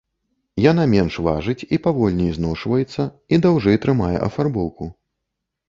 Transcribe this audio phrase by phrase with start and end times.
[0.71, 4.93] Яна менш важыць і павольней зношваецца і даўжэй трымае афарбоўку.